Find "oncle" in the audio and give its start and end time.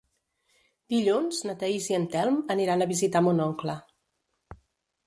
3.49-3.79